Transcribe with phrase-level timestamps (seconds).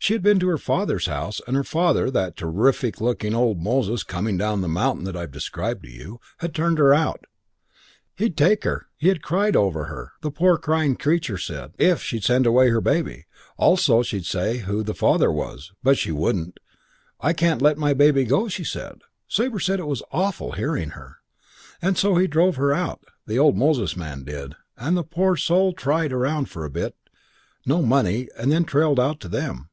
[0.00, 4.36] She'd been to her father's house, and her father, that terrific looking old Moses coming
[4.36, 7.24] down the mountain that I've described to you, had turned her out.
[8.14, 12.22] He'd take her he had cried over her, the poor crying creature said if she'd
[12.22, 13.24] send away her baby,
[13.56, 16.58] also if she'd say who the father was, but she wouldn't.
[17.22, 19.00] 'I can't let my little baby go,' she said.
[19.26, 21.20] Sabre said it was awful, hearing her.
[21.80, 25.72] And so he drove her out, the old Moses man did, and the poor soul
[25.72, 26.94] tried around for a bit
[27.64, 29.70] no money and then trailed out to them.